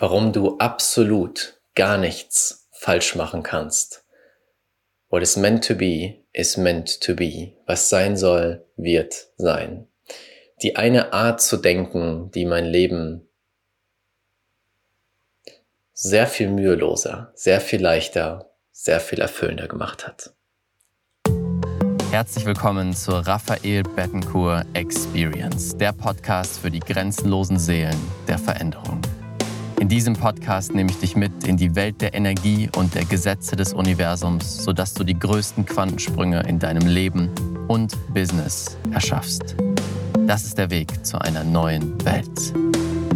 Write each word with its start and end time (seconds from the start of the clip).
warum 0.00 0.32
du 0.32 0.56
absolut 0.56 1.60
gar 1.74 1.98
nichts 1.98 2.68
falsch 2.72 3.14
machen 3.14 3.42
kannst. 3.42 4.04
What 5.10 5.22
is 5.22 5.36
meant 5.36 5.66
to 5.66 5.74
be 5.74 6.24
is 6.32 6.56
meant 6.56 7.00
to 7.02 7.14
be. 7.14 7.52
Was 7.66 7.90
sein 7.90 8.16
soll, 8.16 8.64
wird 8.76 9.28
sein. 9.36 9.86
Die 10.62 10.76
eine 10.76 11.12
Art 11.12 11.42
zu 11.42 11.58
denken, 11.58 12.30
die 12.30 12.46
mein 12.46 12.64
Leben 12.64 13.28
sehr 15.92 16.26
viel 16.26 16.48
müheloser, 16.48 17.32
sehr 17.34 17.60
viel 17.60 17.82
leichter, 17.82 18.50
sehr 18.72 19.00
viel 19.00 19.20
erfüllender 19.20 19.68
gemacht 19.68 20.06
hat. 20.06 20.32
Herzlich 22.10 22.46
willkommen 22.46 22.94
zur 22.94 23.26
Raphael 23.26 23.82
Bettencourt 23.82 24.64
Experience, 24.72 25.76
der 25.76 25.92
Podcast 25.92 26.58
für 26.58 26.70
die 26.70 26.80
grenzenlosen 26.80 27.58
Seelen 27.58 27.98
der 28.26 28.38
Veränderung. 28.38 29.02
In 29.80 29.88
diesem 29.88 30.12
Podcast 30.12 30.74
nehme 30.74 30.90
ich 30.90 30.98
dich 30.98 31.16
mit 31.16 31.32
in 31.48 31.56
die 31.56 31.74
Welt 31.74 32.02
der 32.02 32.12
Energie 32.12 32.68
und 32.76 32.94
der 32.94 33.06
Gesetze 33.06 33.56
des 33.56 33.72
Universums, 33.72 34.62
sodass 34.62 34.92
du 34.92 35.04
die 35.04 35.18
größten 35.18 35.64
Quantensprünge 35.64 36.42
in 36.46 36.58
deinem 36.58 36.86
Leben 36.86 37.30
und 37.66 37.96
Business 38.12 38.76
erschaffst. 38.92 39.56
Das 40.26 40.44
ist 40.44 40.58
der 40.58 40.70
Weg 40.70 41.06
zu 41.06 41.18
einer 41.18 41.44
neuen 41.44 41.96
Welt. 42.04 42.52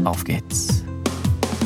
Auf 0.06 0.24
geht's. 0.24 0.82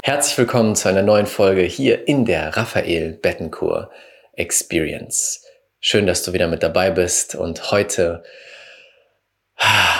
Herzlich 0.02 0.36
willkommen 0.36 0.74
zu 0.74 0.88
einer 0.88 1.02
neuen 1.02 1.26
Folge 1.26 1.62
hier 1.62 2.08
in 2.08 2.24
der 2.24 2.56
Raphael 2.56 3.12
Bettencourt 3.12 3.90
Experience. 4.32 5.44
Schön, 5.78 6.08
dass 6.08 6.24
du 6.24 6.32
wieder 6.32 6.48
mit 6.48 6.64
dabei 6.64 6.90
bist 6.90 7.36
und 7.36 7.70
heute 7.70 8.24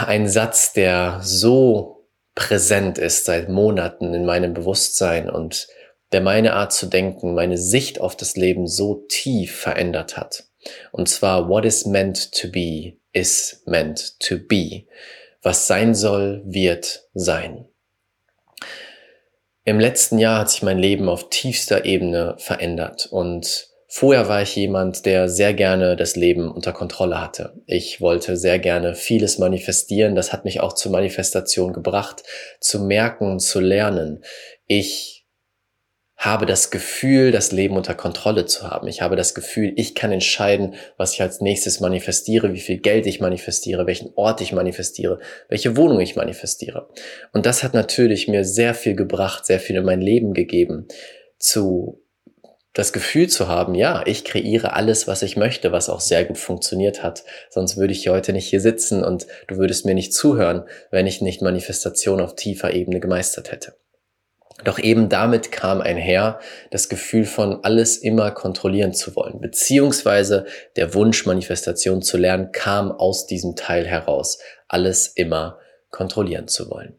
ein 0.05 0.29
Satz, 0.29 0.73
der 0.73 1.21
so 1.23 1.98
präsent 2.39 2.99
ist 2.99 3.25
seit 3.25 3.49
Monaten 3.49 4.15
in 4.15 4.25
meinem 4.25 4.55
Bewusstsein 4.55 5.29
und 5.29 5.67
der 6.13 6.21
meine 6.21 6.53
Art 6.53 6.73
zu 6.73 6.87
denken, 6.87 7.35
meine 7.35 7.59
Sicht 7.59 8.01
auf 8.01 8.17
das 8.17 8.37
Leben 8.37 8.69
so 8.69 9.05
tief 9.09 9.57
verändert 9.57 10.17
hat. 10.17 10.45
Und 10.93 11.09
zwar, 11.09 11.49
what 11.49 11.65
is 11.65 11.85
meant 11.85 12.31
to 12.31 12.49
be 12.49 12.97
is 13.13 13.61
meant 13.67 14.21
to 14.21 14.37
be. 14.39 14.85
Was 15.43 15.67
sein 15.67 15.97
soll, 15.97 16.43
wird 16.45 17.09
sein. 17.13 17.67
Im 19.65 19.81
letzten 19.81 20.19
Jahr 20.19 20.39
hat 20.39 20.51
sich 20.51 20.63
mein 20.63 20.79
Leben 20.79 21.09
auf 21.09 21.31
tiefster 21.31 21.85
Ebene 21.87 22.37
verändert 22.39 23.07
und 23.11 23.69
Vorher 23.91 24.29
war 24.29 24.43
ich 24.43 24.55
jemand, 24.55 25.07
der 25.07 25.31
sehr 25.31 25.55
gerne 25.55 25.97
das 25.97 26.15
Leben 26.15 26.53
unter 26.53 26.75
Kontrolle 26.75 27.23
hatte. 27.23 27.55
Ich 27.65 28.03
wollte 28.03 28.37
sehr 28.37 28.59
gerne 28.59 28.95
vieles 28.95 29.39
manifestieren. 29.39 30.15
Das 30.15 30.31
hat 30.31 30.45
mich 30.45 30.61
auch 30.61 30.75
zur 30.75 30.93
Manifestation 30.93 31.73
gebracht, 31.73 32.23
zu 32.61 32.81
merken, 32.81 33.39
zu 33.39 33.61
lernen. 33.61 34.23
Ich 34.67 35.27
habe 36.19 36.45
das 36.45 36.71
Gefühl, 36.71 37.31
das 37.31 37.51
Leben 37.51 37.77
unter 37.77 37.95
Kontrolle 37.95 38.45
zu 38.45 38.69
haben. 38.69 38.89
Ich 38.89 39.01
habe 39.01 39.17
das 39.17 39.35
Gefühl, 39.35 39.73
ich 39.77 39.95
kann 39.95 40.13
entscheiden, 40.13 40.75
was 40.99 41.15
ich 41.15 41.23
als 41.23 41.41
nächstes 41.41 41.81
manifestiere, 41.81 42.53
wie 42.53 42.61
viel 42.61 42.79
Geld 42.79 43.07
ich 43.07 43.21
manifestiere, 43.21 43.87
welchen 43.87 44.13
Ort 44.17 44.43
ich 44.43 44.53
manifestiere, 44.53 45.19
welche 45.49 45.79
Wohnung 45.79 46.01
ich 46.01 46.15
manifestiere. 46.15 46.91
Und 47.33 47.47
das 47.47 47.63
hat 47.63 47.73
natürlich 47.73 48.29
mir 48.29 48.45
sehr 48.45 48.75
viel 48.75 48.97
gebracht, 48.97 49.47
sehr 49.47 49.61
viel 49.61 49.77
in 49.77 49.85
mein 49.85 50.03
Leben 50.03 50.35
gegeben, 50.35 50.89
zu 51.39 52.03
das 52.75 52.93
Gefühl 52.93 53.29
zu 53.29 53.49
haben, 53.49 53.75
ja, 53.75 54.03
ich 54.07 54.25
kreiere 54.25 54.75
alles, 54.75 55.09
was 55.09 55.23
ich 55.23 55.37
möchte, 55.37 55.73
was 55.73 55.89
auch 55.89 56.01
sehr 56.01 56.25
gut 56.25 56.39
funktioniert 56.39 57.03
hat. 57.03 57.25
Sonst 57.51 57.77
würde 57.77 57.93
ich 57.93 58.09
heute 58.09 58.33
nicht 58.33 58.49
hier 58.49 58.61
sitzen 58.61 59.03
und 59.03 59.27
du 59.49 59.57
würdest 59.57 59.85
mir 59.85 59.95
nicht 59.95 60.15
zuhören, 60.15 60.65
wenn 60.91 61.07
ich 61.07 61.21
nicht 61.21 61.43
Manifestation 61.43 62.21
auf 62.21 62.37
tiefer 62.37 62.75
Ebene 62.75 63.01
gemeistert 63.01 63.51
hätte. 63.51 63.75
Doch 64.65 64.79
eben 64.79 65.09
damit 65.09 65.53
kam 65.53 65.81
einher 65.81 66.41
das 66.71 66.89
Gefühl 66.89 67.25
von 67.25 67.63
alles 67.63 67.97
immer 67.97 68.33
kontrollieren 68.33 68.93
zu 68.93 69.15
wollen, 69.15 69.41
beziehungsweise 69.41 70.47
der 70.77 70.95
Wunsch, 70.95 71.27
Manifestation 71.27 72.03
zu 72.03 72.17
lernen, 72.17 72.51
kam 72.51 72.91
aus 72.91 73.27
diesem 73.27 73.55
Teil 73.55 73.87
heraus, 73.87 74.39
alles 74.67 75.07
immer 75.07 75.59
kontrollieren 75.91 76.49
zu 76.49 76.71
wollen. 76.71 76.99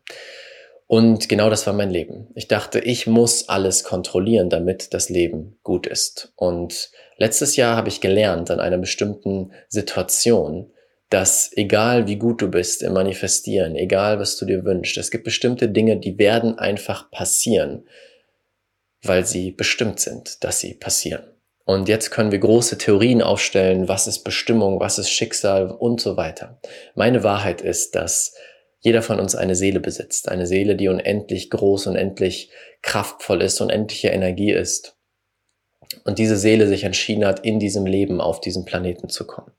Und 0.92 1.30
genau 1.30 1.52
das 1.52 1.68
war 1.68 1.74
mein 1.74 1.92
Leben. 1.92 2.30
Ich 2.34 2.48
dachte, 2.48 2.80
ich 2.80 3.06
muss 3.06 3.48
alles 3.48 3.84
kontrollieren, 3.84 4.50
damit 4.50 4.92
das 4.96 5.08
Leben 5.10 5.60
gut 5.62 5.86
ist. 5.86 6.34
Und 6.36 6.90
letztes 7.18 7.56
Jahr 7.56 7.76
habe 7.76 7.90
ich 7.90 8.02
gelernt 8.02 8.50
an 8.50 8.60
einer 8.60 8.80
bestimmten 8.80 9.52
Situation, 9.68 10.72
dass 11.12 11.52
egal 11.56 12.08
wie 12.08 12.16
gut 12.16 12.42
du 12.42 12.50
bist 12.50 12.82
im 12.82 12.94
Manifestieren, 12.94 13.76
egal 13.76 14.20
was 14.20 14.36
du 14.38 14.46
dir 14.46 14.66
wünschst, 14.66 14.98
es 14.98 15.12
gibt 15.12 15.26
bestimmte 15.26 15.70
Dinge, 15.70 15.98
die 15.98 16.18
werden 16.18 16.58
einfach 16.58 17.12
passieren, 17.12 17.88
weil 19.04 19.28
sie 19.28 19.52
bestimmt 19.52 20.00
sind, 20.00 20.44
dass 20.44 20.60
sie 20.60 20.74
passieren. 20.74 21.22
Und 21.66 21.88
jetzt 21.88 22.10
können 22.10 22.32
wir 22.32 22.40
große 22.40 22.80
Theorien 22.80 23.22
aufstellen, 23.22 23.88
was 23.88 24.08
ist 24.08 24.24
Bestimmung, 24.24 24.80
was 24.80 24.98
ist 24.98 25.12
Schicksal 25.12 25.70
und 25.70 26.02
so 26.02 26.18
weiter. 26.18 26.60
Meine 26.96 27.24
Wahrheit 27.24 27.62
ist, 27.62 27.94
dass 27.94 28.34
jeder 28.82 29.02
von 29.02 29.20
uns 29.20 29.36
eine 29.36 29.56
Seele 29.56 29.80
besitzt. 29.80 30.30
Eine 30.30 30.48
Seele, 30.48 30.76
die 30.76 30.88
unendlich 30.88 31.50
groß, 31.50 31.88
unendlich 31.88 32.50
kraftvoll 32.82 33.42
ist, 33.42 33.60
unendliche 33.62 34.10
Energie 34.10 34.52
ist. 34.52 34.96
Und 36.04 36.20
diese 36.20 36.38
Seele 36.38 36.68
sich 36.68 36.84
entschieden 36.84 37.26
hat, 37.26 37.44
in 37.44 37.58
diesem 37.60 37.88
Leben 37.88 38.22
auf 38.22 38.42
diesem 38.42 38.64
Planeten 38.64 39.10
zu 39.10 39.26
kommen. 39.26 39.52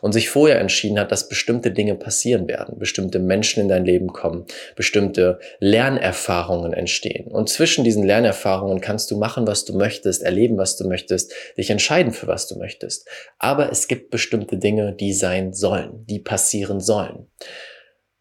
Und 0.00 0.12
sich 0.12 0.30
vorher 0.30 0.58
entschieden 0.58 0.98
hat, 0.98 1.12
dass 1.12 1.28
bestimmte 1.28 1.72
Dinge 1.72 1.94
passieren 1.94 2.48
werden, 2.48 2.78
bestimmte 2.78 3.18
Menschen 3.18 3.60
in 3.60 3.68
dein 3.68 3.84
Leben 3.84 4.08
kommen, 4.08 4.46
bestimmte 4.76 5.40
Lernerfahrungen 5.60 6.72
entstehen. 6.72 7.30
Und 7.30 7.50
zwischen 7.50 7.84
diesen 7.84 8.02
Lernerfahrungen 8.02 8.80
kannst 8.80 9.10
du 9.10 9.18
machen, 9.18 9.46
was 9.46 9.66
du 9.66 9.76
möchtest, 9.76 10.22
erleben, 10.22 10.56
was 10.56 10.78
du 10.78 10.88
möchtest, 10.88 11.34
dich 11.58 11.68
entscheiden, 11.68 12.12
für 12.14 12.28
was 12.28 12.48
du 12.48 12.58
möchtest. 12.58 13.06
Aber 13.38 13.70
es 13.70 13.86
gibt 13.86 14.10
bestimmte 14.10 14.56
Dinge, 14.56 14.94
die 14.94 15.12
sein 15.12 15.52
sollen, 15.52 16.06
die 16.06 16.18
passieren 16.18 16.80
sollen 16.80 17.26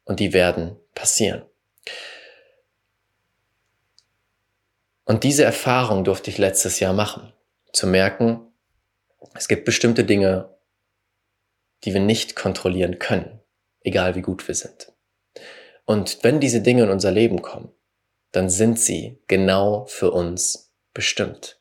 und 0.06 0.19
die 0.19 0.34
werden 0.34 0.78
passieren. 0.96 1.44
Und 5.06 5.24
diese 5.24 5.44
Erfahrung 5.44 6.03
durfte 6.03 6.30
ich 6.30 6.38
letztes 6.38 6.80
Jahr 6.80 6.94
machen, 6.94 7.34
zu 7.74 7.88
merken, 7.88 8.53
es 9.36 9.47
gibt 9.47 9.66
bestimmte 9.66 10.03
Dinge, 10.03 10.58
die 11.84 11.94
wir 11.94 12.02
nicht 12.02 12.36
kontrollieren 12.36 13.00
können, 13.00 13.41
egal 13.81 14.16
wie 14.16 14.22
gut 14.22 14.47
wir 14.47 14.56
sind. 14.56 14.94
Und 15.86 16.24
wenn 16.24 16.40
diese 16.40 16.62
Dinge 16.62 16.84
in 16.84 16.90
unser 16.90 17.12
Leben 17.12 17.41
kommen, 17.41 17.72
dann 18.31 18.50
sind 18.50 18.80
sie 18.80 19.22
genau 19.28 19.85
für 19.85 20.12
uns 20.12 20.74
bestimmt. 20.94 21.59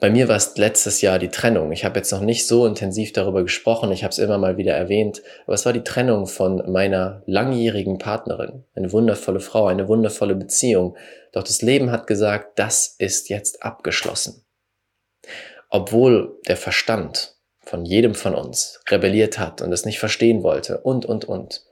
Bei 0.00 0.10
mir 0.10 0.28
war 0.28 0.36
es 0.36 0.56
letztes 0.56 1.00
Jahr 1.00 1.18
die 1.18 1.28
Trennung. 1.28 1.72
Ich 1.72 1.84
habe 1.84 1.98
jetzt 1.98 2.12
noch 2.12 2.20
nicht 2.20 2.46
so 2.46 2.66
intensiv 2.66 3.12
darüber 3.12 3.42
gesprochen, 3.42 3.90
ich 3.90 4.04
habe 4.04 4.12
es 4.12 4.18
immer 4.18 4.38
mal 4.38 4.56
wieder 4.56 4.74
erwähnt, 4.74 5.22
aber 5.44 5.54
es 5.54 5.66
war 5.66 5.72
die 5.72 5.82
Trennung 5.82 6.28
von 6.28 6.70
meiner 6.70 7.22
langjährigen 7.26 7.98
Partnerin. 7.98 8.64
Eine 8.76 8.92
wundervolle 8.92 9.40
Frau, 9.40 9.66
eine 9.66 9.88
wundervolle 9.88 10.36
Beziehung. 10.36 10.96
Doch 11.32 11.42
das 11.42 11.62
Leben 11.62 11.90
hat 11.90 12.06
gesagt, 12.06 12.60
das 12.60 12.94
ist 12.98 13.28
jetzt 13.28 13.64
abgeschlossen. 13.64 14.44
Obwohl 15.68 16.38
der 16.46 16.56
Verstand 16.56 17.34
von 17.58 17.84
jedem 17.84 18.14
von 18.14 18.36
uns 18.36 18.80
rebelliert 18.88 19.40
hat 19.40 19.62
und 19.62 19.72
es 19.72 19.84
nicht 19.84 19.98
verstehen 19.98 20.44
wollte 20.44 20.78
und, 20.78 21.06
und, 21.06 21.24
und, 21.24 21.64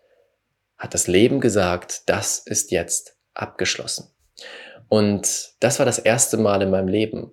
hat 0.76 0.92
das 0.92 1.06
Leben 1.06 1.40
gesagt, 1.40 2.02
das 2.06 2.38
ist 2.38 2.70
jetzt 2.70 3.16
abgeschlossen. 3.32 4.10
Und 4.88 5.54
das 5.60 5.78
war 5.78 5.86
das 5.86 5.98
erste 5.98 6.36
Mal 6.36 6.60
in 6.60 6.70
meinem 6.70 6.88
Leben, 6.88 7.30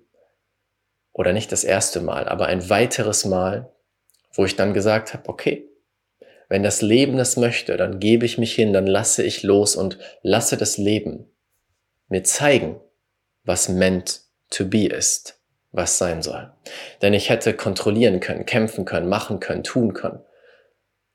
oder 1.14 1.32
nicht 1.32 1.52
das 1.52 1.64
erste 1.64 2.02
Mal, 2.02 2.28
aber 2.28 2.48
ein 2.48 2.70
weiteres 2.70 3.26
Mal, 3.26 3.72
wo 4.34 4.46
ich 4.46 4.56
dann 4.56 4.74
gesagt 4.74 5.14
habe, 5.14 5.30
okay, 5.30 5.70
wenn 6.50 6.64
das 6.64 6.82
Leben 6.82 7.18
das 7.18 7.38
möchte, 7.38 7.78
dann 7.78 8.00
gebe 8.00 8.26
ich 8.26 8.38
mich 8.38 8.54
hin, 8.54 8.74
dann 8.74 8.88
lasse 8.88 9.24
ich 9.24 9.44
los 9.44 9.76
und 9.76 9.98
lasse 10.22 10.58
das 10.58 10.78
Leben 10.78 11.30
mir 12.10 12.24
zeigen, 12.24 12.80
was 13.44 13.70
meant 13.70 14.22
to 14.50 14.66
be 14.66 14.86
ist, 14.86 15.42
was 15.72 15.98
sein 15.98 16.22
soll. 16.22 16.54
Denn 17.02 17.14
ich 17.14 17.30
hätte 17.30 17.56
kontrollieren 17.56 18.20
können, 18.20 18.46
kämpfen 18.46 18.86
können, 18.86 19.10
machen 19.10 19.40
können, 19.40 19.64
tun 19.64 19.94
können, 19.94 20.24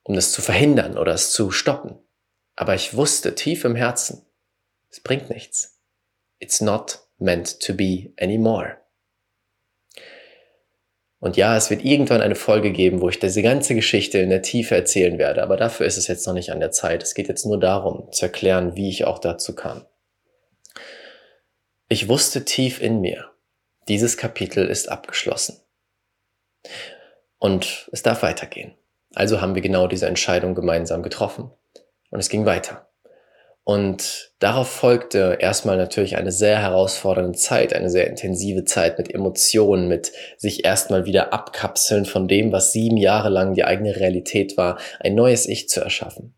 um 0.02 0.14
das 0.14 0.32
zu 0.32 0.42
verhindern 0.42 0.98
oder 0.98 1.14
es 1.14 1.30
zu 1.30 1.50
stoppen. 1.50 1.98
Aber 2.56 2.74
ich 2.74 2.96
wusste 2.96 3.34
tief 3.34 3.64
im 3.64 3.76
Herzen, 3.76 4.26
es 4.90 5.00
bringt 5.00 5.30
nichts. 5.30 5.80
It's 6.40 6.60
not 6.60 7.00
meant 7.18 7.60
to 7.60 7.74
be 7.74 8.12
anymore. 8.20 8.78
Und 11.20 11.36
ja, 11.36 11.56
es 11.56 11.68
wird 11.68 11.84
irgendwann 11.84 12.20
eine 12.20 12.36
Folge 12.36 12.70
geben, 12.70 13.00
wo 13.00 13.08
ich 13.08 13.18
diese 13.18 13.42
ganze 13.42 13.74
Geschichte 13.74 14.18
in 14.18 14.30
der 14.30 14.42
Tiefe 14.42 14.76
erzählen 14.76 15.18
werde, 15.18 15.42
aber 15.42 15.56
dafür 15.56 15.86
ist 15.86 15.96
es 15.96 16.06
jetzt 16.06 16.26
noch 16.26 16.34
nicht 16.34 16.52
an 16.52 16.60
der 16.60 16.70
Zeit. 16.70 17.02
Es 17.02 17.14
geht 17.14 17.28
jetzt 17.28 17.44
nur 17.44 17.58
darum, 17.58 18.12
zu 18.12 18.26
erklären, 18.26 18.76
wie 18.76 18.88
ich 18.88 19.04
auch 19.04 19.18
dazu 19.18 19.54
kam. 19.54 19.84
Ich 21.88 22.08
wusste 22.08 22.44
tief 22.44 22.80
in 22.80 23.00
mir, 23.00 23.30
dieses 23.88 24.16
Kapitel 24.16 24.68
ist 24.68 24.90
abgeschlossen. 24.90 25.56
Und 27.38 27.88
es 27.92 28.02
darf 28.02 28.22
weitergehen. 28.22 28.74
Also 29.14 29.40
haben 29.40 29.54
wir 29.54 29.62
genau 29.62 29.86
diese 29.86 30.06
Entscheidung 30.06 30.54
gemeinsam 30.54 31.02
getroffen. 31.02 31.50
Und 32.10 32.20
es 32.20 32.28
ging 32.28 32.46
weiter. 32.46 32.87
Und 33.68 34.32
darauf 34.38 34.66
folgte 34.66 35.36
erstmal 35.40 35.76
natürlich 35.76 36.16
eine 36.16 36.32
sehr 36.32 36.58
herausfordernde 36.58 37.36
Zeit, 37.36 37.74
eine 37.74 37.90
sehr 37.90 38.06
intensive 38.06 38.64
Zeit 38.64 38.96
mit 38.96 39.12
Emotionen, 39.12 39.88
mit 39.88 40.10
sich 40.38 40.64
erstmal 40.64 41.04
wieder 41.04 41.34
abkapseln 41.34 42.06
von 42.06 42.28
dem, 42.28 42.50
was 42.50 42.72
sieben 42.72 42.96
Jahre 42.96 43.28
lang 43.28 43.52
die 43.52 43.64
eigene 43.64 43.94
Realität 43.94 44.56
war, 44.56 44.78
ein 45.00 45.14
neues 45.14 45.46
Ich 45.46 45.68
zu 45.68 45.82
erschaffen. 45.82 46.34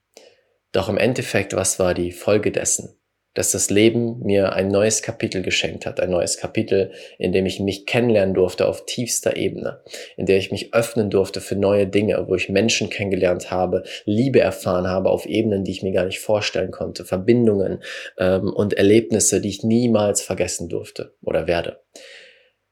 Doch 0.72 0.88
im 0.88 0.98
Endeffekt, 0.98 1.54
was 1.54 1.78
war 1.78 1.94
die 1.94 2.10
Folge 2.10 2.50
dessen? 2.50 2.99
Dass 3.34 3.52
das 3.52 3.70
Leben 3.70 4.18
mir 4.20 4.52
ein 4.54 4.68
neues 4.68 5.02
Kapitel 5.02 5.42
geschenkt 5.42 5.86
hat, 5.86 6.00
ein 6.00 6.10
neues 6.10 6.36
Kapitel, 6.36 6.92
in 7.18 7.32
dem 7.32 7.46
ich 7.46 7.60
mich 7.60 7.86
kennenlernen 7.86 8.34
durfte 8.34 8.66
auf 8.66 8.86
tiefster 8.86 9.36
Ebene, 9.36 9.82
in 10.16 10.26
der 10.26 10.38
ich 10.38 10.50
mich 10.50 10.74
öffnen 10.74 11.10
durfte 11.10 11.40
für 11.40 11.56
neue 11.56 11.86
Dinge, 11.86 12.24
wo 12.28 12.34
ich 12.34 12.48
Menschen 12.48 12.90
kennengelernt 12.90 13.50
habe, 13.50 13.84
Liebe 14.04 14.40
erfahren 14.40 14.88
habe 14.88 15.10
auf 15.10 15.26
Ebenen, 15.26 15.64
die 15.64 15.72
ich 15.72 15.82
mir 15.82 15.92
gar 15.92 16.06
nicht 16.06 16.18
vorstellen 16.20 16.70
konnte, 16.70 17.04
Verbindungen 17.04 17.82
ähm, 18.18 18.52
und 18.52 18.74
Erlebnisse, 18.74 19.40
die 19.40 19.50
ich 19.50 19.62
niemals 19.62 20.22
vergessen 20.22 20.68
durfte 20.68 21.14
oder 21.22 21.46
werde. 21.46 21.80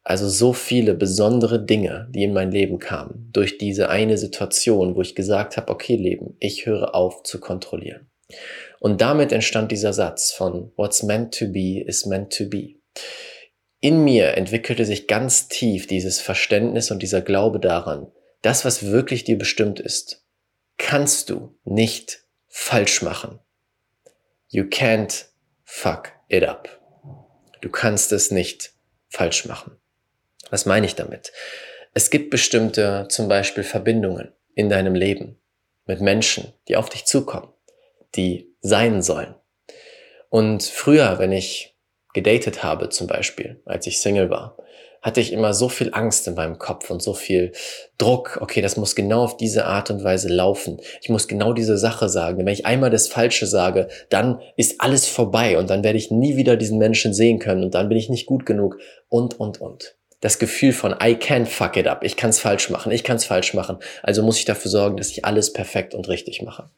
Also 0.02 0.26
so 0.26 0.54
viele 0.54 0.94
besondere 0.94 1.62
Dinge, 1.62 2.08
die 2.10 2.24
in 2.24 2.32
mein 2.32 2.50
Leben 2.50 2.78
kamen, 2.78 3.28
durch 3.30 3.58
diese 3.58 3.90
eine 3.90 4.16
Situation, 4.16 4.96
wo 4.96 5.02
ich 5.02 5.14
gesagt 5.14 5.58
habe, 5.58 5.70
okay 5.70 5.96
Leben, 5.96 6.34
ich 6.40 6.64
höre 6.64 6.94
auf 6.94 7.22
zu 7.24 7.38
kontrollieren. 7.40 8.08
Und 8.80 9.00
damit 9.00 9.32
entstand 9.32 9.72
dieser 9.72 9.92
Satz 9.92 10.32
von 10.32 10.72
What's 10.76 11.02
meant 11.02 11.36
to 11.38 11.46
be 11.46 11.82
is 11.84 12.06
meant 12.06 12.32
to 12.36 12.48
be. 12.48 12.76
In 13.80 14.04
mir 14.04 14.36
entwickelte 14.36 14.84
sich 14.84 15.06
ganz 15.06 15.48
tief 15.48 15.86
dieses 15.86 16.20
Verständnis 16.20 16.90
und 16.90 17.02
dieser 17.02 17.20
Glaube 17.20 17.60
daran, 17.60 18.10
das, 18.42 18.64
was 18.64 18.86
wirklich 18.86 19.24
dir 19.24 19.38
bestimmt 19.38 19.80
ist, 19.80 20.24
kannst 20.76 21.30
du 21.30 21.56
nicht 21.64 22.24
falsch 22.48 23.02
machen. 23.02 23.40
You 24.48 24.64
can't 24.64 25.26
fuck 25.64 26.12
it 26.28 26.44
up. 26.44 26.80
Du 27.60 27.68
kannst 27.68 28.12
es 28.12 28.30
nicht 28.30 28.72
falsch 29.08 29.44
machen. 29.44 29.76
Was 30.50 30.66
meine 30.66 30.86
ich 30.86 30.94
damit? 30.94 31.32
Es 31.94 32.10
gibt 32.10 32.30
bestimmte, 32.30 33.06
zum 33.10 33.28
Beispiel 33.28 33.64
Verbindungen 33.64 34.32
in 34.54 34.68
deinem 34.68 34.94
Leben 34.94 35.38
mit 35.84 36.00
Menschen, 36.00 36.52
die 36.68 36.76
auf 36.76 36.88
dich 36.88 37.04
zukommen 37.04 37.52
die 38.14 38.47
sein 38.60 39.02
sollen. 39.02 39.34
Und 40.30 40.62
früher, 40.62 41.18
wenn 41.18 41.32
ich 41.32 41.76
gedatet 42.14 42.62
habe 42.62 42.88
zum 42.88 43.06
Beispiel, 43.06 43.60
als 43.64 43.86
ich 43.86 44.00
Single 44.00 44.30
war, 44.30 44.56
hatte 45.00 45.20
ich 45.20 45.32
immer 45.32 45.54
so 45.54 45.68
viel 45.68 45.90
Angst 45.92 46.26
in 46.26 46.34
meinem 46.34 46.58
Kopf 46.58 46.90
und 46.90 47.00
so 47.00 47.14
viel 47.14 47.52
Druck. 47.98 48.38
Okay, 48.40 48.60
das 48.60 48.76
muss 48.76 48.96
genau 48.96 49.22
auf 49.22 49.36
diese 49.36 49.64
Art 49.64 49.90
und 49.90 50.02
Weise 50.02 50.28
laufen. 50.28 50.80
Ich 51.00 51.08
muss 51.08 51.28
genau 51.28 51.52
diese 51.52 51.78
Sache 51.78 52.08
sagen. 52.08 52.38
Wenn 52.38 52.52
ich 52.52 52.66
einmal 52.66 52.90
das 52.90 53.08
Falsche 53.08 53.46
sage, 53.46 53.88
dann 54.10 54.40
ist 54.56 54.80
alles 54.80 55.06
vorbei 55.06 55.56
und 55.56 55.70
dann 55.70 55.84
werde 55.84 55.98
ich 55.98 56.10
nie 56.10 56.36
wieder 56.36 56.56
diesen 56.56 56.78
Menschen 56.78 57.14
sehen 57.14 57.38
können 57.38 57.62
und 57.62 57.74
dann 57.74 57.88
bin 57.88 57.98
ich 57.98 58.08
nicht 58.08 58.26
gut 58.26 58.44
genug 58.44 58.78
und, 59.08 59.38
und, 59.38 59.60
und. 59.60 59.94
Das 60.20 60.40
Gefühl 60.40 60.72
von 60.72 60.96
I 61.00 61.14
can 61.14 61.46
fuck 61.46 61.76
it 61.76 61.86
up. 61.86 62.02
Ich 62.02 62.16
kann 62.16 62.30
es 62.30 62.40
falsch 62.40 62.70
machen. 62.70 62.90
Ich 62.90 63.04
kann 63.04 63.16
es 63.16 63.24
falsch 63.24 63.54
machen. 63.54 63.78
Also 64.02 64.24
muss 64.24 64.38
ich 64.38 64.46
dafür 64.46 64.70
sorgen, 64.70 64.96
dass 64.96 65.10
ich 65.10 65.24
alles 65.24 65.52
perfekt 65.52 65.94
und 65.94 66.08
richtig 66.08 66.42
mache. 66.42 66.70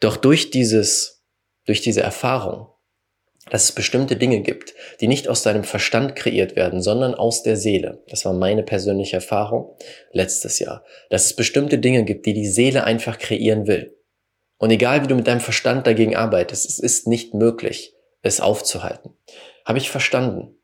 Doch 0.00 0.16
durch 0.16 0.50
dieses, 0.50 1.24
durch 1.66 1.80
diese 1.80 2.02
Erfahrung, 2.02 2.68
dass 3.50 3.64
es 3.64 3.72
bestimmte 3.72 4.16
Dinge 4.16 4.40
gibt, 4.40 4.74
die 5.00 5.08
nicht 5.08 5.28
aus 5.28 5.42
deinem 5.42 5.64
Verstand 5.64 6.16
kreiert 6.16 6.56
werden, 6.56 6.82
sondern 6.82 7.14
aus 7.14 7.42
der 7.42 7.56
Seele. 7.56 8.02
Das 8.08 8.24
war 8.24 8.32
meine 8.32 8.62
persönliche 8.62 9.16
Erfahrung 9.16 9.76
letztes 10.12 10.58
Jahr. 10.58 10.84
Dass 11.10 11.26
es 11.26 11.36
bestimmte 11.36 11.78
Dinge 11.78 12.04
gibt, 12.04 12.26
die 12.26 12.34
die 12.34 12.48
Seele 12.48 12.84
einfach 12.84 13.18
kreieren 13.18 13.66
will. 13.66 13.96
Und 14.58 14.70
egal 14.70 15.02
wie 15.02 15.06
du 15.06 15.14
mit 15.14 15.26
deinem 15.26 15.40
Verstand 15.40 15.86
dagegen 15.86 16.16
arbeitest, 16.16 16.68
es 16.68 16.78
ist 16.78 17.06
nicht 17.06 17.32
möglich, 17.32 17.94
es 18.22 18.40
aufzuhalten. 18.40 19.14
Habe 19.64 19.78
ich 19.78 19.90
verstanden? 19.90 20.56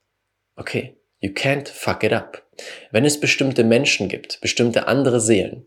Okay, 0.57 0.97
you 1.21 1.31
can't 1.31 1.69
fuck 1.69 2.03
it 2.03 2.13
up. 2.13 2.43
Wenn 2.91 3.05
es 3.05 3.21
bestimmte 3.21 3.65
Menschen 3.65 4.09
gibt, 4.09 4.41
bestimmte 4.41 4.89
andere 4.89 5.21
Seelen, 5.21 5.67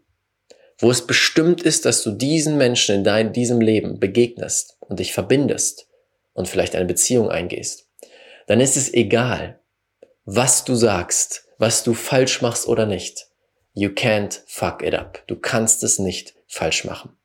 wo 0.80 0.92
es 0.92 1.06
bestimmt 1.06 1.62
ist, 1.62 1.86
dass 1.86 2.04
du 2.04 2.12
diesen 2.12 2.58
Menschen 2.58 2.96
in 2.96 3.04
dein, 3.04 3.34
diesem 3.34 3.62
Leben 3.62 4.00
begegnest 4.00 4.78
und 4.80 5.00
dich 5.00 5.14
verbindest 5.14 5.88
und 6.34 6.48
vielleicht 6.48 6.76
eine 6.76 6.86
Beziehung 6.86 7.30
eingehst, 7.30 7.88
dann 8.48 8.62
ist 8.62 8.78
es 8.78 8.94
egal, 8.94 9.60
was 10.26 10.66
du 10.66 10.76
sagst, 10.76 11.46
was 11.58 11.84
du 11.84 11.94
falsch 11.94 12.42
machst 12.42 12.68
oder 12.68 12.86
nicht. 12.86 13.28
You 13.74 13.90
can't 13.90 14.42
fuck 14.46 14.84
it 14.84 14.94
up. 14.94 15.24
Du 15.28 15.36
kannst 15.36 15.84
es 15.84 16.00
nicht 16.00 16.36
falsch 16.48 16.86
machen. 16.86 17.16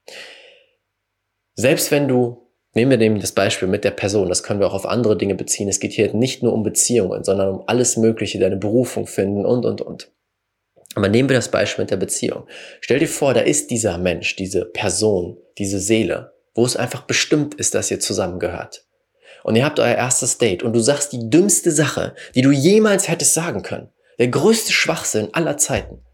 Selbst 1.55 1.91
wenn 1.91 2.09
du, 2.09 2.49
nehmen 2.75 2.91
wir 2.91 2.99
dem 2.99 3.21
das 3.21 3.33
Beispiel 3.33 3.69
mit 3.69 3.85
der 3.85 3.91
Person, 3.91 4.29
das 4.29 4.43
können 4.43 4.61
wir 4.61 4.67
auch 4.67 4.75
auf 4.75 4.87
andere 4.87 5.17
Dinge 5.17 5.35
beziehen. 5.35 5.69
Es 5.69 5.81
geht 5.81 5.93
hier 5.93 6.13
nicht 6.15 6.43
nur 6.43 6.53
um 6.53 6.63
Beziehungen, 6.63 7.25
sondern 7.25 7.49
um 7.57 7.65
alles 7.67 7.97
Mögliche, 7.97 8.39
deine 8.39 8.57
Berufung 8.57 9.07
finden 9.07 9.45
und, 9.45 9.65
und, 9.65 9.81
und. 9.81 10.11
Aber 10.95 11.09
nehmen 11.09 11.29
wir 11.29 11.37
das 11.37 11.51
Beispiel 11.51 11.85
mit 11.85 11.91
der 11.91 11.97
Beziehung. 11.97 12.47
Stell 12.81 12.99
dir 12.99 13.09
vor, 13.09 13.35
da 13.35 13.41
ist 13.41 13.71
dieser 13.71 13.99
Mensch, 13.99 14.37
diese 14.37 14.65
Person, 14.65 15.39
diese 15.59 15.81
Seele, 15.81 16.35
wo 16.55 16.67
es 16.67 16.77
einfach 16.77 17.03
bestimmt 17.03 17.55
ist, 17.55 17.75
dass 17.75 17.91
ihr 17.91 18.01
zusammengehört. 18.01 18.87
Und 19.43 19.57
ihr 19.57 19.65
habt 19.65 19.81
euer 19.81 19.95
erstes 19.95 20.39
Date 20.39 20.63
und 20.63 20.73
du 20.73 20.81
sagst 20.81 21.13
die 21.13 21.31
dümmste 21.31 21.73
Sache, 21.73 22.15
die 22.35 22.43
du 22.43 22.51
jemals 22.51 23.09
hättest 23.09 23.35
sagen 23.35 23.63
können. 23.63 23.91
Der 24.19 24.29
größte 24.29 24.73
Schwachsinn 24.73 25.31
aller 25.33 25.57
Zeiten. 25.57 26.05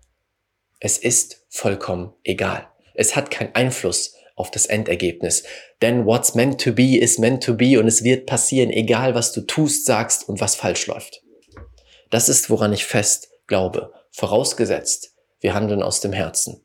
Es 0.80 0.98
ist 0.98 1.44
vollkommen 1.48 2.14
egal. 2.22 2.69
Es 2.94 3.16
hat 3.16 3.30
keinen 3.30 3.54
Einfluss 3.54 4.14
auf 4.36 4.50
das 4.50 4.66
Endergebnis. 4.66 5.42
Denn 5.82 6.06
what's 6.06 6.34
meant 6.34 6.60
to 6.62 6.72
be 6.72 6.96
is 6.96 7.19
meant 7.19 7.42
to 7.42 7.54
be 7.54 7.78
und 7.78 7.88
es 7.88 8.04
wird 8.04 8.26
passieren, 8.26 8.70
egal 8.70 9.14
was 9.14 9.32
du 9.32 9.40
tust, 9.40 9.84
sagst 9.84 10.28
und 10.28 10.40
was 10.40 10.54
falsch 10.54 10.86
läuft. 10.86 11.22
Das 12.10 12.28
ist, 12.28 12.48
woran 12.48 12.72
ich 12.72 12.84
fest 12.84 13.28
glaube. 13.46 13.92
Vorausgesetzt, 14.10 15.14
wir 15.40 15.55
handeln 15.55 15.82
aus 15.82 16.00
dem 16.00 16.12
Herzen. 16.12 16.62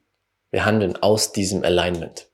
Wir 0.52 0.66
handeln 0.66 0.96
aus 0.98 1.32
diesem 1.32 1.64
Alignment. 1.64 2.30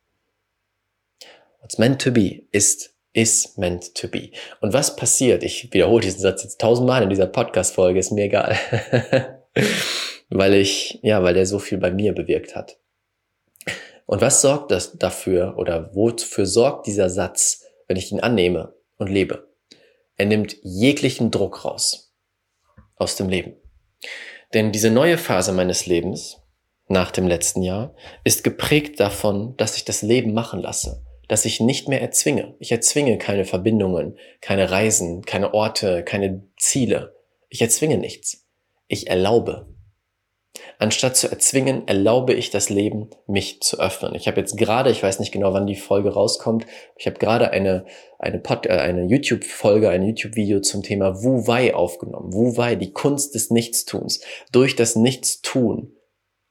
What's 1.61 1.77
meant 1.77 2.01
to 2.01 2.11
be 2.11 2.43
ist 2.51 2.93
is 3.13 3.57
meant 3.57 3.95
to 3.95 4.07
be. 4.07 4.31
Und 4.61 4.73
was 4.73 4.95
passiert? 4.95 5.43
Ich 5.43 5.73
wiederhole 5.73 6.01
diesen 6.01 6.21
Satz 6.21 6.43
jetzt 6.43 6.61
tausendmal 6.61 7.03
in 7.03 7.09
dieser 7.09 7.27
Podcast-Folge, 7.27 7.99
ist 7.99 8.11
mir 8.11 8.25
egal. 8.25 8.57
weil 10.29 10.53
ich, 10.53 10.99
ja, 11.01 11.23
weil 11.23 11.35
er 11.35 11.45
so 11.45 11.59
viel 11.59 11.77
bei 11.79 11.91
mir 11.91 12.13
bewirkt 12.13 12.55
hat. 12.55 12.77
Und 14.05 14.21
was 14.21 14.41
sorgt 14.41 14.71
das 14.71 14.97
dafür 14.97 15.55
oder 15.57 15.93
wofür 15.93 16.45
sorgt 16.45 16.87
dieser 16.87 17.09
Satz, 17.09 17.65
wenn 17.87 17.97
ich 17.97 18.11
ihn 18.11 18.19
annehme 18.19 18.73
und 18.97 19.07
lebe? 19.07 19.47
Er 20.17 20.25
nimmt 20.25 20.57
jeglichen 20.63 21.31
Druck 21.31 21.65
raus 21.65 22.13
aus 22.95 23.15
dem 23.15 23.29
Leben. 23.29 23.55
Denn 24.53 24.71
diese 24.71 24.89
neue 24.89 25.17
Phase 25.17 25.51
meines 25.51 25.85
Lebens 25.85 26.41
nach 26.87 27.11
dem 27.11 27.27
letzten 27.27 27.61
Jahr 27.61 27.93
ist 28.23 28.43
geprägt 28.43 28.99
davon, 28.99 29.55
dass 29.57 29.77
ich 29.77 29.85
das 29.85 30.01
Leben 30.01 30.33
machen 30.33 30.59
lasse, 30.59 31.03
dass 31.27 31.45
ich 31.45 31.59
nicht 31.59 31.87
mehr 31.87 32.01
erzwinge. 32.01 32.55
Ich 32.59 32.71
erzwinge 32.71 33.17
keine 33.19 33.45
Verbindungen, 33.45 34.17
keine 34.41 34.71
Reisen, 34.71 35.23
keine 35.23 35.53
Orte, 35.53 36.03
keine 36.03 36.43
Ziele. 36.57 37.15
Ich 37.49 37.61
erzwinge 37.61 37.97
nichts. 37.97 38.47
Ich 38.87 39.07
erlaube. 39.07 39.67
Anstatt 40.77 41.15
zu 41.15 41.29
erzwingen, 41.29 41.87
erlaube 41.87 42.33
ich 42.33 42.49
das 42.49 42.69
Leben, 42.69 43.09
mich 43.27 43.61
zu 43.61 43.79
öffnen. 43.79 44.15
Ich 44.15 44.27
habe 44.27 44.39
jetzt 44.39 44.57
gerade, 44.57 44.91
ich 44.91 45.03
weiß 45.03 45.19
nicht 45.19 45.31
genau, 45.31 45.53
wann 45.53 45.67
die 45.67 45.75
Folge 45.75 46.13
rauskommt, 46.13 46.65
ich 46.95 47.05
habe 47.05 47.19
gerade 47.19 47.51
eine, 47.51 47.85
eine, 48.17 48.39
Pod, 48.39 48.65
äh, 48.65 48.71
eine 48.71 49.05
YouTube-Folge, 49.05 49.89
ein 49.89 50.03
YouTube-Video 50.03 50.61
zum 50.61 50.81
Thema 50.81 51.21
Wu 51.21 51.47
Wei 51.47 51.75
aufgenommen. 51.75 52.33
Wu 52.33 52.57
Wei, 52.57 52.75
die 52.75 52.93
Kunst 52.93 53.35
des 53.35 53.51
Nichtstuns. 53.51 54.21
Durch 54.51 54.75
das 54.75 54.95
Nichtstun 54.95 55.93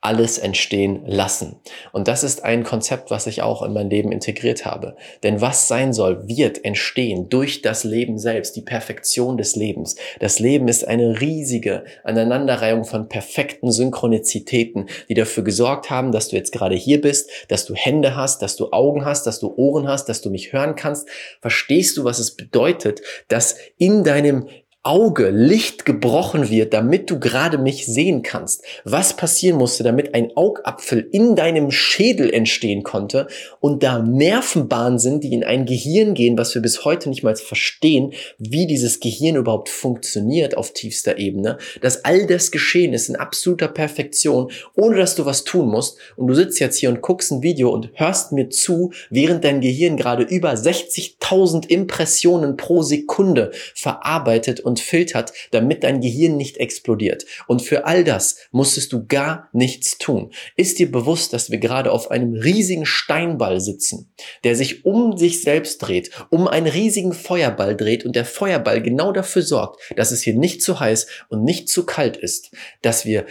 alles 0.01 0.39
entstehen 0.39 1.03
lassen. 1.07 1.57
Und 1.93 2.07
das 2.07 2.23
ist 2.23 2.45
ein 2.45 2.63
Konzept, 2.63 3.11
was 3.11 3.27
ich 3.27 3.43
auch 3.43 3.63
in 3.63 3.73
mein 3.73 3.91
Leben 3.91 4.13
integriert 4.13 4.65
habe. 4.65 4.97
Denn 5.25 5.41
was 5.41 5.67
sein 5.67 5.93
soll, 5.93 6.29
wird 6.29 6.65
entstehen 6.65 7.29
durch 7.29 7.63
das 7.63 7.83
Leben 7.83 8.17
selbst, 8.17 8.55
die 8.55 8.63
Perfektion 8.63 9.37
des 9.37 9.57
Lebens. 9.57 9.97
Das 10.21 10.39
Leben 10.39 10.69
ist 10.69 10.87
eine 10.87 11.21
riesige 11.21 11.85
Aneinanderreihung 12.05 12.85
von 12.85 13.09
perfekten 13.09 13.73
Synchronizitäten, 13.73 14.89
die 15.09 15.15
dafür 15.15 15.43
gesorgt 15.43 15.91
haben, 15.91 16.13
dass 16.13 16.29
du 16.29 16.37
jetzt 16.37 16.53
gerade 16.53 16.77
hier 16.77 17.01
bist, 17.01 17.29
dass 17.49 17.67
du 17.67 17.75
Hände 17.75 18.15
hast, 18.15 18.41
dass 18.41 18.55
du 18.55 18.71
Augen 18.71 19.05
hast, 19.05 19.27
dass 19.27 19.41
du 19.41 19.53
Ohren 19.57 19.89
hast, 19.89 20.09
dass 20.09 20.23
du 20.23 20.31
mich 20.31 20.53
hören 20.53 20.77
kannst. 20.77 21.09
Verstehst 21.41 21.97
du, 21.97 22.05
was 22.05 22.21
es 22.21 22.37
bedeutet, 22.37 23.01
dass 23.27 23.57
in 23.79 24.05
deinem 24.05 24.47
Auge, 24.89 25.29
Licht 25.29 25.85
gebrochen 25.85 26.49
wird, 26.49 26.73
damit 26.73 27.11
du 27.11 27.21
gerade 27.21 27.59
mich 27.59 27.85
sehen 27.85 28.23
kannst. 28.23 28.65
Was 28.85 29.15
passieren 29.15 29.59
musste, 29.59 29.85
damit 29.85 30.15
ein 30.15 30.35
Augapfel 30.35 31.07
in 31.13 31.37
deinem 31.37 31.71
Schädel 31.71 32.33
entstehen 32.33 32.85
konnte 32.85 33.27
und 33.61 33.83
da 33.83 33.99
Nervenbahnen 33.99 34.99
sind, 34.99 35.25
die 35.25 35.35
in 35.35 35.45
ein 35.45 35.67
Gehirn 35.67 36.15
gehen, 36.15 36.39
was 36.39 36.55
wir 36.55 36.63
bis 36.63 36.87
heute 36.87 37.11
nicht 37.11 37.23
mal 37.23 37.37
verstehen, 37.37 38.15
wie 38.39 38.67
dieses 38.67 38.99
Gehirn 38.99 39.37
überhaupt 39.37 39.69
funktioniert 39.69 40.57
auf 40.57 40.73
tiefster 40.73 41.19
Ebene, 41.19 41.59
dass 41.83 42.07
all 42.07 42.27
das 42.27 42.51
geschehen 42.51 42.95
ist 42.95 43.11
in 43.11 43.17
absoluter 43.17 43.69
Perfektion, 43.69 44.51
ohne 44.75 44.97
dass 44.97 45.15
du 45.15 45.27
was 45.27 45.45
tun 45.45 45.69
musst 45.69 45.99
und 46.17 46.29
du 46.29 46.35
sitzt 46.35 46.61
jetzt 46.61 46.79
hier 46.79 46.89
und 46.89 47.03
guckst 47.03 47.31
ein 47.31 47.43
Video 47.43 47.69
und 47.69 47.91
hörst 47.93 48.33
mir 48.33 48.49
zu, 48.49 48.93
während 49.11 49.45
dein 49.45 49.61
Gehirn 49.61 49.99
gerade 49.99 50.23
über 50.23 50.55
60.000 50.55 51.69
Impressionen 51.69 52.57
pro 52.57 52.81
Sekunde 52.81 53.51
verarbeitet 53.75 54.61
und 54.61 54.78
filtert, 54.81 55.33
damit 55.51 55.85
dein 55.85 56.01
Gehirn 56.01 56.37
nicht 56.37 56.59
explodiert. 56.59 57.25
Und 57.47 57.63
für 57.63 57.87
all 57.87 58.05
das 58.05 58.37
musstest 58.51 58.93
du 58.93 59.07
gar 59.07 59.49
nichts 59.53 59.99
tun. 59.99 60.31
Ist 60.57 60.79
dir 60.79 60.91
bewusst, 60.91 61.33
dass 61.33 61.51
wir 61.51 61.59
gerade 61.59 61.93
auf 61.93 62.11
einem 62.11 62.35
riesigen 62.35 62.87
Steinball 62.87 63.61
sitzen, 63.61 64.13
der 64.45 64.57
sich 64.57 64.85
um 64.85 65.17
sich 65.17 65.43
selbst 65.43 65.79
dreht, 65.79 66.11
um 66.31 66.49
einen 66.49 66.67
riesigen 66.67 67.13
Feuerball 67.13 67.77
dreht 67.77 68.05
und 68.05 68.17
der 68.17 68.25
Feuerball 68.25 68.83
genau 68.83 69.13
dafür 69.13 69.43
sorgt, 69.43 69.81
dass 69.97 70.13
es 70.13 70.23
hier 70.23 70.35
nicht 70.35 70.63
zu 70.63 70.81
heiß 70.81 71.07
und 71.29 71.45
nicht 71.45 71.69
zu 71.69 71.85
kalt 71.87 72.17
ist, 72.17 72.51
dass 72.83 73.05
wir 73.05 73.27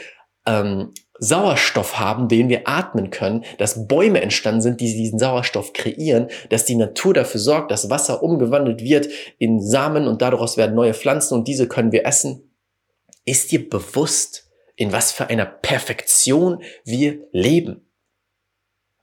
ähm, 0.48 0.94
Sauerstoff 1.20 2.00
haben, 2.00 2.28
den 2.28 2.50
wir 2.50 2.68
atmen 2.68 3.10
können, 3.10 3.44
dass 3.58 3.88
Bäume 3.88 4.22
entstanden 4.22 4.62
sind, 4.62 4.82
die 4.82 4.94
diesen 4.94 5.20
Sauerstoff 5.20 5.74
kreieren, 5.74 6.28
dass 6.50 6.66
die 6.66 6.76
Natur 6.76 7.14
dafür 7.14 7.40
sorgt, 7.40 7.72
dass 7.72 7.90
Wasser 7.90 8.24
umgewandelt 8.24 8.82
wird 8.82 9.08
in 9.38 9.62
Samen 9.62 10.08
und 10.08 10.22
daraus 10.22 10.58
werden 10.58 10.76
neue 10.76 10.94
Pflanzen 10.94 11.34
und 11.36 11.48
diese 11.48 11.68
können 11.68 11.92
wir 11.92 12.06
essen. 12.06 12.52
Ist 13.26 13.52
dir 13.52 13.70
bewusst, 13.70 14.50
in 14.76 14.92
was 14.92 15.12
für 15.12 15.28
einer 15.28 15.46
Perfektion 15.46 16.62
wir 16.86 17.20
leben? 17.32 17.88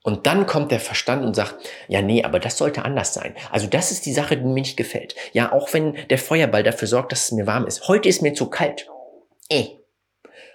Und 0.02 0.26
dann 0.26 0.46
kommt 0.46 0.70
der 0.70 0.80
Verstand 0.80 1.24
und 1.24 1.34
sagt, 1.34 1.56
ja, 1.88 2.02
nee, 2.02 2.22
aber 2.24 2.38
das 2.38 2.58
sollte 2.58 2.84
anders 2.84 3.14
sein. 3.14 3.34
Also 3.50 3.66
das 3.66 3.90
ist 3.90 4.04
die 4.04 4.12
Sache, 4.12 4.36
die 4.36 4.44
mir 4.44 4.52
nicht 4.52 4.76
gefällt. 4.76 5.14
Ja, 5.32 5.50
auch 5.50 5.72
wenn 5.72 5.96
der 6.10 6.18
Feuerball 6.18 6.62
dafür 6.62 6.86
sorgt, 6.86 7.10
dass 7.10 7.24
es 7.24 7.32
mir 7.32 7.46
warm 7.46 7.66
ist. 7.66 7.88
Heute 7.88 8.10
ist 8.10 8.20
mir 8.20 8.34
zu 8.34 8.50
kalt. 8.50 8.86
Eh, 9.48 9.78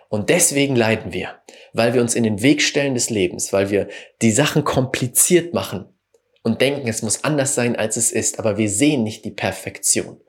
und 0.10 0.30
deswegen 0.30 0.76
leiden 0.76 1.14
wir, 1.14 1.42
weil 1.72 1.94
wir 1.94 2.02
uns 2.02 2.16
in 2.16 2.24
den 2.24 2.42
Weg 2.42 2.64
stellen 2.64 2.96
des 2.96 3.12
Lebens, 3.12 3.54
weil 3.54 3.70
wir 3.70 3.88
die 4.22 4.32
Sachen 4.32 4.64
kompliziert 4.64 5.54
machen 5.54 5.86
und 6.44 6.62
denken, 6.62 6.88
es 6.88 7.04
muss 7.04 7.24
anders 7.24 7.54
sein, 7.54 7.76
als 7.76 7.96
es 7.96 8.12
ist, 8.12 8.40
aber 8.40 8.58
wir 8.58 8.70
sehen 8.70 9.04
nicht 9.04 9.24
die 9.24 9.32
Perfektion. 9.32 10.20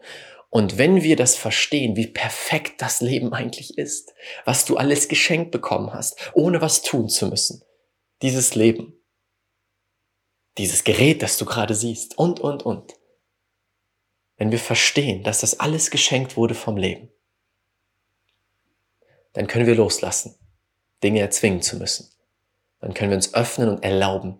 Und 0.50 0.76
wenn 0.76 1.02
wir 1.02 1.16
das 1.16 1.36
verstehen, 1.36 1.96
wie 1.96 2.08
perfekt 2.08 2.82
das 2.82 3.00
Leben 3.00 3.32
eigentlich 3.32 3.78
ist, 3.78 4.12
was 4.44 4.66
du 4.66 4.76
alles 4.76 5.08
geschenkt 5.08 5.50
bekommen 5.50 5.94
hast, 5.94 6.30
ohne 6.34 6.60
was 6.60 6.82
tun 6.82 7.08
zu 7.08 7.28
müssen, 7.28 7.62
dieses 8.20 8.54
Leben, 8.54 9.00
dieses 10.58 10.84
Gerät, 10.84 11.22
das 11.22 11.38
du 11.38 11.46
gerade 11.46 11.74
siehst 11.74 12.18
und, 12.18 12.40
und, 12.40 12.64
und. 12.64 12.94
Wenn 14.36 14.50
wir 14.50 14.58
verstehen, 14.58 15.22
dass 15.22 15.40
das 15.40 15.60
alles 15.60 15.90
geschenkt 15.90 16.36
wurde 16.36 16.54
vom 16.54 16.76
Leben, 16.76 17.10
dann 19.32 19.46
können 19.46 19.66
wir 19.66 19.74
loslassen, 19.74 20.34
Dinge 21.02 21.20
erzwingen 21.20 21.62
zu 21.62 21.76
müssen. 21.76 22.10
Dann 22.80 22.94
können 22.94 23.10
wir 23.10 23.16
uns 23.16 23.34
öffnen 23.34 23.68
und 23.68 23.84
erlauben. 23.84 24.38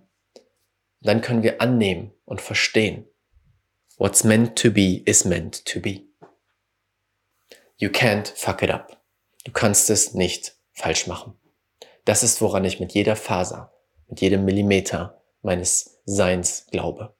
Dann 1.00 1.20
können 1.20 1.42
wir 1.42 1.60
annehmen 1.60 2.12
und 2.24 2.40
verstehen. 2.40 3.06
What's 3.96 4.24
meant 4.24 4.58
to 4.58 4.70
be 4.70 5.02
is 5.04 5.24
meant 5.24 5.64
to 5.66 5.80
be. 5.80 6.02
You 7.76 7.88
can't 7.88 8.32
fuck 8.34 8.62
it 8.62 8.70
up. 8.70 9.00
Du 9.44 9.52
kannst 9.52 9.88
es 9.90 10.14
nicht 10.14 10.56
falsch 10.72 11.06
machen. 11.06 11.38
Das 12.04 12.22
ist, 12.22 12.40
woran 12.40 12.64
ich 12.64 12.80
mit 12.80 12.92
jeder 12.92 13.16
Faser, 13.16 13.72
mit 14.08 14.20
jedem 14.20 14.44
Millimeter 14.44 15.22
meines 15.42 16.00
Seins 16.04 16.66
glaube. 16.70 17.14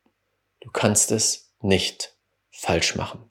Du 0.60 0.70
kannst 0.70 1.12
es 1.12 1.52
nicht 1.60 2.16
falsch 2.50 2.96
machen. 2.96 3.30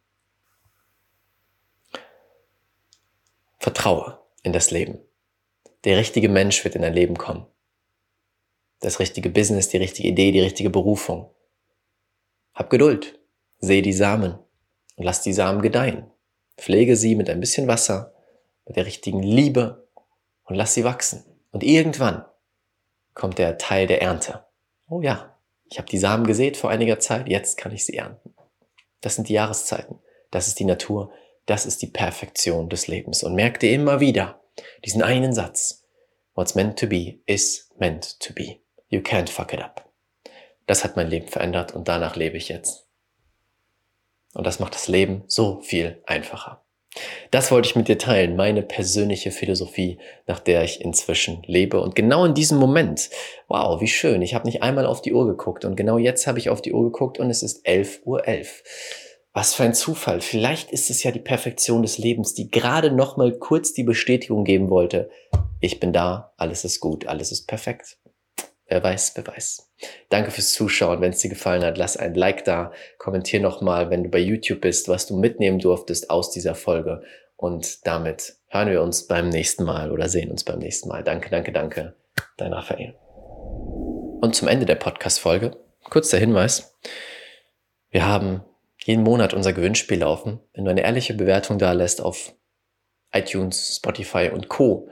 Vertraue 3.59 4.18
in 4.49 4.53
das 4.53 4.71
Leben. 4.71 4.97
Der 5.83 5.97
richtige 5.97 6.27
Mensch 6.27 6.63
wird 6.63 6.75
in 6.75 6.81
dein 6.81 6.93
Leben 6.93 7.17
kommen. 7.17 7.45
Das 8.79 8.99
richtige 8.99 9.29
Business, 9.29 9.69
die 9.69 9.77
richtige 9.77 10.07
Idee, 10.07 10.31
die 10.31 10.41
richtige 10.41 10.71
Berufung. 10.71 11.29
Hab 12.55 12.71
Geduld. 12.71 13.19
Seh 13.59 13.81
die 13.81 13.93
Samen 13.93 14.39
und 14.95 15.03
lass 15.03 15.21
die 15.21 15.33
Samen 15.33 15.61
gedeihen. 15.61 16.09
Pflege 16.57 16.95
sie 16.95 17.15
mit 17.15 17.29
ein 17.29 17.39
bisschen 17.39 17.67
Wasser, 17.67 18.15
mit 18.65 18.75
der 18.75 18.85
richtigen 18.87 19.21
Liebe 19.21 19.87
und 20.45 20.55
lass 20.55 20.73
sie 20.73 20.83
wachsen. 20.83 21.23
Und 21.51 21.63
irgendwann 21.63 22.25
kommt 23.13 23.37
der 23.37 23.57
Teil 23.57 23.85
der 23.85 24.01
Ernte. 24.01 24.45
Oh 24.89 25.01
ja, 25.01 25.37
ich 25.65 25.77
habe 25.77 25.89
die 25.89 25.97
Samen 25.99 26.25
gesät 26.25 26.57
vor 26.57 26.71
einiger 26.71 26.99
Zeit, 26.99 27.27
jetzt 27.27 27.57
kann 27.57 27.73
ich 27.73 27.85
sie 27.85 27.97
ernten. 27.97 28.33
Das 29.01 29.15
sind 29.15 29.29
die 29.29 29.33
Jahreszeiten, 29.33 29.99
das 30.31 30.47
ist 30.47 30.57
die 30.59 30.65
Natur, 30.65 31.11
das 31.45 31.65
ist 31.65 31.81
die 31.81 31.87
Perfektion 31.87 32.69
des 32.69 32.87
Lebens. 32.87 33.23
Und 33.23 33.35
merk 33.35 33.59
dir 33.59 33.71
immer 33.71 33.99
wieder 33.99 34.38
diesen 34.85 35.01
einen 35.01 35.33
Satz. 35.33 35.83
What's 36.35 36.55
meant 36.55 36.79
to 36.79 36.87
be 36.87 37.19
is 37.25 37.69
meant 37.77 38.19
to 38.21 38.33
be. 38.33 38.59
You 38.89 38.99
can't 39.01 39.29
fuck 39.29 39.53
it 39.53 39.61
up. 39.61 39.89
Das 40.65 40.83
hat 40.83 40.95
mein 40.95 41.09
Leben 41.09 41.27
verändert 41.27 41.73
und 41.73 41.87
danach 41.87 42.15
lebe 42.15 42.37
ich 42.37 42.49
jetzt. 42.49 42.87
Und 44.33 44.45
das 44.45 44.59
macht 44.59 44.75
das 44.75 44.87
Leben 44.87 45.23
so 45.27 45.59
viel 45.61 46.01
einfacher. 46.05 46.63
Das 47.31 47.51
wollte 47.51 47.69
ich 47.69 47.75
mit 47.75 47.87
dir 47.87 47.97
teilen, 47.97 48.35
meine 48.35 48.63
persönliche 48.63 49.31
Philosophie, 49.31 49.99
nach 50.25 50.39
der 50.39 50.63
ich 50.63 50.81
inzwischen 50.81 51.43
lebe. 51.45 51.79
Und 51.81 51.95
genau 51.95 52.25
in 52.25 52.33
diesem 52.33 52.57
Moment, 52.57 53.09
wow, 53.47 53.79
wie 53.79 53.87
schön, 53.87 54.21
ich 54.21 54.33
habe 54.33 54.47
nicht 54.47 54.63
einmal 54.63 54.85
auf 54.85 55.01
die 55.01 55.13
Uhr 55.13 55.27
geguckt 55.27 55.65
und 55.65 55.75
genau 55.75 55.97
jetzt 55.97 56.25
habe 56.25 56.39
ich 56.39 56.49
auf 56.49 56.61
die 56.61 56.73
Uhr 56.73 56.83
geguckt 56.83 57.19
und 57.19 57.29
es 57.29 57.43
ist 57.43 57.65
11.11 57.65 58.03
Uhr. 58.05 58.27
11. 58.27 58.63
Was 59.33 59.53
für 59.53 59.63
ein 59.63 59.73
Zufall. 59.73 60.21
Vielleicht 60.21 60.71
ist 60.71 60.89
es 60.89 61.03
ja 61.03 61.11
die 61.11 61.19
Perfektion 61.19 61.83
des 61.83 61.97
Lebens, 61.97 62.33
die 62.33 62.49
gerade 62.49 62.91
noch 62.91 63.15
mal 63.15 63.31
kurz 63.37 63.73
die 63.73 63.83
Bestätigung 63.83 64.43
geben 64.43 64.69
wollte. 64.69 65.09
Ich 65.59 65.79
bin 65.79 65.93
da, 65.93 66.33
alles 66.37 66.65
ist 66.65 66.79
gut, 66.79 67.05
alles 67.05 67.31
ist 67.31 67.47
perfekt. 67.47 67.97
Wer 68.67 68.83
weiß, 68.83 69.13
wer 69.15 69.27
weiß. 69.27 69.71
Danke 70.09 70.31
fürs 70.31 70.53
Zuschauen. 70.53 71.01
Wenn 71.01 71.11
es 71.11 71.19
dir 71.19 71.29
gefallen 71.29 71.63
hat, 71.63 71.77
lass 71.77 71.97
ein 71.97 72.13
Like 72.13 72.45
da. 72.45 72.71
Kommentier 72.97 73.39
nochmal, 73.39 73.89
wenn 73.89 74.03
du 74.03 74.09
bei 74.09 74.19
YouTube 74.19 74.61
bist, 74.61 74.87
was 74.87 75.07
du 75.07 75.17
mitnehmen 75.17 75.59
durftest 75.59 76.09
aus 76.09 76.31
dieser 76.31 76.53
Folge. 76.53 77.01
Und 77.35 77.87
damit 77.87 78.35
hören 78.47 78.69
wir 78.69 78.81
uns 78.81 79.07
beim 79.07 79.29
nächsten 79.29 79.63
Mal 79.63 79.91
oder 79.91 80.07
sehen 80.07 80.29
uns 80.29 80.43
beim 80.43 80.59
nächsten 80.59 80.89
Mal. 80.89 81.03
Danke, 81.03 81.29
danke, 81.29 81.51
danke. 81.51 81.95
Dein 82.37 82.53
Raphael. 82.53 82.95
Und 84.21 84.35
zum 84.35 84.47
Ende 84.47 84.65
der 84.65 84.75
Podcast-Folge, 84.75 85.57
kurz 85.89 86.09
der 86.09 86.19
Hinweis. 86.19 86.77
Wir 87.89 88.05
haben 88.05 88.43
jeden 88.83 89.03
Monat 89.03 89.33
unser 89.33 89.53
Gewinnspiel 89.53 89.99
laufen. 89.99 90.39
Wenn 90.53 90.65
du 90.65 90.71
eine 90.71 90.83
ehrliche 90.83 91.13
Bewertung 91.13 91.59
da 91.59 91.73
lässt 91.73 92.01
auf 92.01 92.33
iTunes, 93.11 93.75
Spotify 93.77 94.29
und 94.33 94.49
Co. 94.49 94.87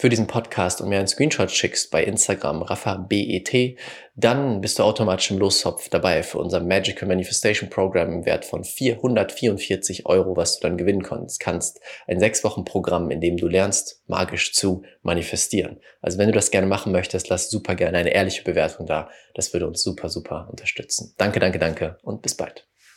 für 0.00 0.08
diesen 0.08 0.28
Podcast 0.28 0.80
und 0.80 0.90
mir 0.90 0.98
einen 0.98 1.08
Screenshot 1.08 1.50
schickst 1.50 1.90
bei 1.90 2.04
Instagram, 2.04 2.62
RaffaBET, 2.62 3.76
dann 4.14 4.60
bist 4.60 4.78
du 4.78 4.84
automatisch 4.84 5.30
im 5.32 5.38
Loszopf 5.38 5.88
dabei 5.88 6.22
für 6.22 6.38
unser 6.38 6.60
Magical 6.60 7.08
Manifestation 7.08 7.68
Program 7.68 8.12
im 8.12 8.26
Wert 8.26 8.44
von 8.44 8.62
444 8.62 10.06
Euro, 10.06 10.36
was 10.36 10.60
du 10.60 10.68
dann 10.68 10.76
gewinnen 10.76 11.02
kannst. 11.02 11.80
Ein 12.06 12.20
sechs 12.20 12.44
Wochen 12.44 12.64
Programm, 12.64 13.10
in 13.10 13.20
dem 13.20 13.36
du 13.38 13.48
lernst, 13.48 14.02
magisch 14.06 14.52
zu 14.52 14.82
manifestieren. 15.02 15.80
Also 16.00 16.18
wenn 16.18 16.28
du 16.28 16.34
das 16.34 16.52
gerne 16.52 16.68
machen 16.68 16.92
möchtest, 16.92 17.28
lass 17.28 17.50
super 17.50 17.74
gerne 17.74 17.98
eine 17.98 18.10
ehrliche 18.10 18.44
Bewertung 18.44 18.86
da. 18.86 19.10
Das 19.34 19.52
würde 19.52 19.66
uns 19.66 19.82
super, 19.82 20.10
super 20.10 20.46
unterstützen. 20.50 21.14
Danke, 21.16 21.40
danke, 21.40 21.58
danke 21.58 21.98
und 22.02 22.22
bis 22.22 22.36
bald. 22.36 22.67